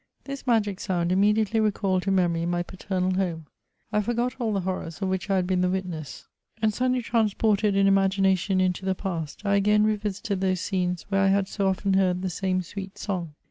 This 0.23 0.47
magic 0.47 0.79
sound 0.79 1.11
immediately 1.11 1.59
recalled 1.59 2.01
to 2.01 2.11
memory 2.11 2.47
my 2.47 2.63
paternal 2.63 3.13
home; 3.13 3.45
I 3.93 4.01
forgot 4.01 4.35
all 4.39 4.51
the 4.51 4.61
horrors 4.61 4.99
of 4.99 5.09
which 5.09 5.29
I 5.29 5.35
had 5.35 5.45
been 5.45 5.61
the 5.61 5.69
witness, 5.69 6.27
and, 6.59 6.71
CHATEAUBRIAND. 6.73 6.93
1 6.95 6.95
1 6.95 7.01
7 7.03 7.03
suddenly 7.03 7.03
transported 7.29 7.75
in 7.75 7.85
imagination 7.87 8.59
into 8.59 8.83
the 8.83 8.95
past, 8.95 9.43
I 9.45 9.57
again 9.57 9.83
revisited 9.83 10.41
those 10.41 10.59
scenes 10.59 11.03
where 11.09 11.21
I 11.21 11.27
had 11.27 11.47
so 11.47 11.67
often 11.67 11.93
heard 11.93 12.23
the 12.23 12.31
same 12.31 12.63
sweet 12.63 12.97
song. 12.97 13.35